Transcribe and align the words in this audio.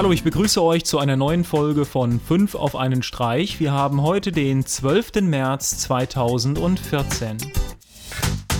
Hallo, 0.00 0.12
ich 0.12 0.24
begrüße 0.24 0.62
euch 0.62 0.86
zu 0.86 0.98
einer 0.98 1.18
neuen 1.18 1.44
Folge 1.44 1.84
von 1.84 2.20
5 2.20 2.54
auf 2.54 2.74
einen 2.74 3.02
Streich. 3.02 3.60
Wir 3.60 3.72
haben 3.72 4.00
heute 4.00 4.32
den 4.32 4.64
12. 4.64 5.20
März 5.20 5.76
2014. 5.80 7.36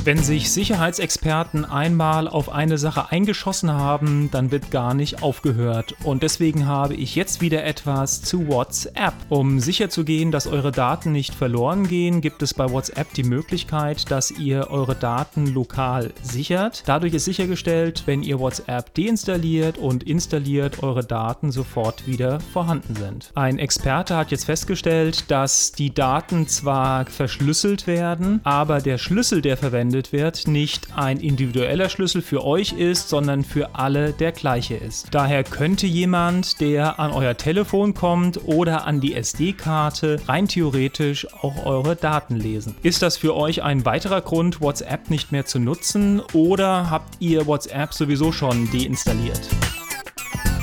Wenn 0.03 0.17
sich 0.17 0.51
Sicherheitsexperten 0.51 1.67
einmal 1.67 2.27
auf 2.27 2.49
eine 2.49 2.79
Sache 2.79 3.11
eingeschossen 3.11 3.71
haben, 3.71 4.31
dann 4.31 4.51
wird 4.51 4.71
gar 4.71 4.95
nicht 4.95 5.23
aufgehört. 5.23 5.95
Und 6.05 6.23
deswegen 6.23 6.67
habe 6.67 6.95
ich 6.95 7.17
jetzt 7.17 7.43
wieder 7.43 7.65
etwas 7.65 8.23
zu 8.23 8.49
WhatsApp. 8.49 9.13
Um 9.29 9.61
sicherzugehen, 9.61 10.31
dass 10.31 10.47
eure 10.47 10.73
Daten 10.73 11.13
nicht 11.13 11.35
verloren 11.35 11.87
gehen, 11.87 12.23
gibt 12.23 12.41
es 12.41 12.55
bei 12.55 12.71
WhatsApp 12.71 13.13
die 13.13 13.25
Möglichkeit, 13.25 14.11
dass 14.11 14.31
ihr 14.31 14.71
eure 14.71 14.95
Daten 14.95 15.47
lokal 15.49 16.15
sichert. 16.23 16.83
Dadurch 16.87 17.13
ist 17.13 17.27
sichergestellt, 17.27 18.05
wenn 18.07 18.23
ihr 18.23 18.41
WhatsApp 18.41 18.95
deinstalliert 18.95 19.77
und 19.77 20.05
installiert, 20.05 20.83
eure 20.83 21.05
Daten 21.05 21.53
sofort 21.53 22.07
wieder 22.07 22.41
vorhanden 22.41 22.97
sind. 22.97 23.33
Ein 23.35 23.59
Experte 23.59 24.17
hat 24.17 24.31
jetzt 24.31 24.47
festgestellt, 24.47 25.31
dass 25.31 25.73
die 25.73 25.93
Daten 25.93 26.49
zwar 26.49 27.05
verschlüsselt 27.05 27.87
werden, 27.87 28.41
aber 28.45 28.81
der 28.81 28.97
Schlüssel, 28.97 29.43
der 29.43 29.59
verwendet 29.59 29.90
verwendet 29.91 30.13
wird, 30.13 30.47
nicht 30.47 30.89
ein 30.97 31.19
individueller 31.19 31.89
Schlüssel 31.89 32.23
für 32.23 32.45
euch 32.45 32.73
ist, 32.73 33.09
sondern 33.09 33.43
für 33.43 33.75
alle 33.75 34.13
der 34.13 34.31
gleiche 34.33 34.77
ist. 34.77 35.09
Daher 35.11 35.43
könnte 35.43 35.87
jemand, 35.87 36.61
der 36.61 37.01
an 37.01 37.11
euer 37.11 37.37
Telefon 37.37 37.95
kommt 37.95 38.41
oder 38.45 38.87
an 38.87 39.01
die 39.01 39.15
SD-Karte, 39.15 40.21
rein 40.29 40.47
theoretisch 40.47 41.27
auch 41.35 41.67
eure 41.67 41.97
Daten 41.97 42.37
lesen. 42.37 42.77
Ist 42.83 43.03
das 43.03 43.17
für 43.17 43.35
euch 43.35 43.63
ein 43.63 43.85
weiterer 43.85 44.21
Grund, 44.21 44.61
WhatsApp 44.61 45.11
nicht 45.11 45.33
mehr 45.33 45.47
zu 45.47 45.59
nutzen 45.59 46.21
oder 46.33 46.91
habt 46.91 47.17
ihr 47.21 47.47
WhatsApp 47.47 47.93
sowieso 47.93 48.31
schon 48.31 48.71
deinstalliert? 48.71 49.41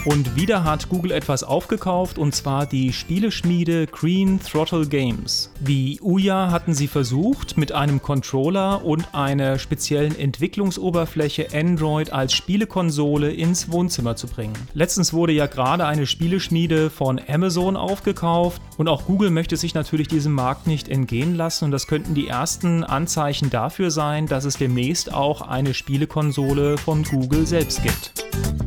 Und 0.07 0.37
wieder 0.37 0.63
hat 0.63 0.87
Google 0.87 1.11
etwas 1.11 1.43
aufgekauft 1.43 2.17
und 2.17 2.33
zwar 2.33 2.65
die 2.65 2.93
Spieleschmiede 2.93 3.87
Green 3.87 4.39
Throttle 4.39 4.87
Games. 4.87 5.51
Wie 5.59 5.99
Ouya 6.01 6.49
hatten 6.49 6.73
sie 6.73 6.87
versucht, 6.87 7.57
mit 7.57 7.73
einem 7.73 8.01
Controller 8.01 8.85
und 8.85 9.13
einer 9.13 9.59
speziellen 9.59 10.17
Entwicklungsoberfläche 10.17 11.49
Android 11.53 12.13
als 12.13 12.31
Spielekonsole 12.31 13.33
ins 13.33 13.69
Wohnzimmer 13.69 14.15
zu 14.15 14.27
bringen. 14.27 14.53
Letztens 14.73 15.11
wurde 15.11 15.33
ja 15.33 15.45
gerade 15.45 15.85
eine 15.85 16.07
Spieleschmiede 16.07 16.89
von 16.89 17.19
Amazon 17.27 17.75
aufgekauft 17.75 18.61
und 18.77 18.87
auch 18.87 19.07
Google 19.07 19.29
möchte 19.29 19.57
sich 19.57 19.73
natürlich 19.73 20.07
diesem 20.07 20.31
Markt 20.31 20.67
nicht 20.67 20.87
entgehen 20.87 21.35
lassen 21.35 21.65
und 21.65 21.71
das 21.71 21.85
könnten 21.85 22.15
die 22.15 22.29
ersten 22.29 22.85
Anzeichen 22.85 23.49
dafür 23.49 23.91
sein, 23.91 24.25
dass 24.25 24.45
es 24.45 24.55
demnächst 24.55 25.13
auch 25.13 25.41
eine 25.41 25.73
Spielekonsole 25.73 26.77
von 26.77 27.03
Google 27.03 27.45
selbst 27.45 27.83
gibt. 27.83 28.66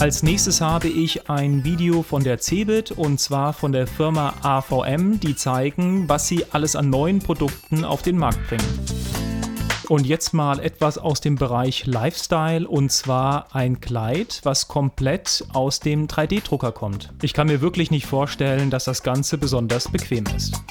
Als 0.00 0.22
nächstes 0.22 0.60
habe 0.60 0.86
ich 0.86 1.28
ein 1.28 1.64
Video 1.64 2.04
von 2.04 2.22
der 2.22 2.38
Cebit 2.38 2.92
und 2.92 3.18
zwar 3.18 3.52
von 3.52 3.72
der 3.72 3.88
Firma 3.88 4.32
AVM, 4.42 5.18
die 5.18 5.34
zeigen, 5.34 6.08
was 6.08 6.28
sie 6.28 6.44
alles 6.52 6.76
an 6.76 6.88
neuen 6.88 7.18
Produkten 7.18 7.84
auf 7.84 8.02
den 8.02 8.16
Markt 8.16 8.46
bringen. 8.48 8.78
Und 9.88 10.06
jetzt 10.06 10.34
mal 10.34 10.60
etwas 10.60 10.98
aus 10.98 11.20
dem 11.20 11.34
Bereich 11.34 11.84
Lifestyle 11.86 12.68
und 12.68 12.92
zwar 12.92 13.52
ein 13.56 13.80
Kleid, 13.80 14.40
was 14.44 14.68
komplett 14.68 15.44
aus 15.52 15.80
dem 15.80 16.06
3D-Drucker 16.06 16.70
kommt. 16.70 17.12
Ich 17.22 17.34
kann 17.34 17.48
mir 17.48 17.60
wirklich 17.60 17.90
nicht 17.90 18.06
vorstellen, 18.06 18.70
dass 18.70 18.84
das 18.84 19.02
Ganze 19.02 19.36
besonders 19.36 19.90
bequem 19.90 20.24
ist. 20.36 20.62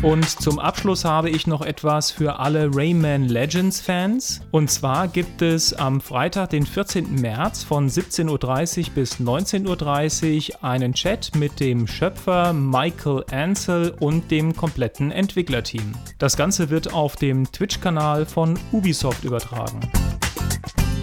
Und 0.00 0.28
zum 0.28 0.60
Abschluss 0.60 1.04
habe 1.04 1.28
ich 1.28 1.48
noch 1.48 1.60
etwas 1.60 2.12
für 2.12 2.38
alle 2.38 2.70
Rayman 2.72 3.28
Legends 3.28 3.80
Fans. 3.80 4.40
Und 4.52 4.70
zwar 4.70 5.08
gibt 5.08 5.42
es 5.42 5.74
am 5.74 6.00
Freitag, 6.00 6.50
den 6.50 6.64
14. 6.64 7.20
März 7.20 7.64
von 7.64 7.88
17.30 7.88 8.28
Uhr 8.28 8.94
bis 8.94 9.14
19.30 9.16 10.52
Uhr 10.52 10.64
einen 10.64 10.92
Chat 10.92 11.34
mit 11.34 11.58
dem 11.58 11.88
Schöpfer 11.88 12.52
Michael 12.52 13.24
Ansel 13.32 13.92
und 13.98 14.30
dem 14.30 14.54
kompletten 14.54 15.10
Entwicklerteam. 15.10 15.94
Das 16.18 16.36
Ganze 16.36 16.70
wird 16.70 16.94
auf 16.94 17.16
dem 17.16 17.50
Twitch-Kanal 17.50 18.24
von 18.24 18.56
Ubisoft 18.70 19.24
übertragen. 19.24 19.80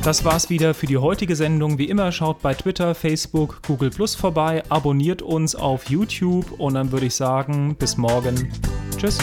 Das 0.03 0.23
war's 0.23 0.49
wieder 0.49 0.73
für 0.73 0.85
die 0.85 0.99
heutige 0.99 1.35
Sendung. 1.35 1.77
Wie 1.79 1.89
immer 1.89 2.11
schaut 2.11 2.41
bei 2.41 2.53
Twitter, 2.53 2.95
Facebook, 2.95 3.61
Google 3.67 3.89
Plus 3.89 4.15
vorbei, 4.15 4.63
abonniert 4.69 5.21
uns 5.21 5.55
auf 5.55 5.89
YouTube 5.89 6.59
und 6.59 6.75
dann 6.75 6.91
würde 6.91 7.07
ich 7.07 7.15
sagen, 7.15 7.75
bis 7.75 7.97
morgen. 7.97 8.51
Tschüss. 8.97 9.17